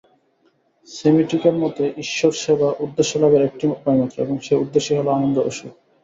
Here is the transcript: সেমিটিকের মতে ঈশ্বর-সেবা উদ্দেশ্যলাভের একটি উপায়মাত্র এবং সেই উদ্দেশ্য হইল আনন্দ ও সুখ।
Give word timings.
সেমিটিকের 0.87 1.55
মতে 1.55 1.83
ঈশ্বর-সেবা 2.03 2.69
উদ্দেশ্যলাভের 2.79 3.41
একটি 3.43 3.65
উপায়মাত্র 3.75 4.17
এবং 4.21 4.35
সেই 4.39 4.59
উদ্দেশ্য 4.59 4.87
হইল 4.91 5.09
আনন্দ 5.11 5.37
ও 5.39 5.51
সুখ। 5.51 5.73